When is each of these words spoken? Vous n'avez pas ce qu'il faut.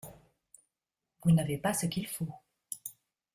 Vous 1.23 1.31
n'avez 1.31 1.59
pas 1.59 1.75
ce 1.75 1.85
qu'il 1.85 2.07
faut. 2.07 2.33